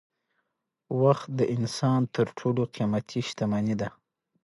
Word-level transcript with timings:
وخت 1.01 1.27
د 1.39 1.41
انسان 1.55 2.01
تر 2.15 2.27
ټولو 2.39 2.61
قیمتي 2.75 3.19
شتمني 3.29 3.75
ده 3.81 3.89